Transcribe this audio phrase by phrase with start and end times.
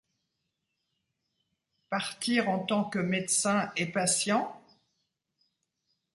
[1.91, 4.59] Partir en tant que médecin et patient?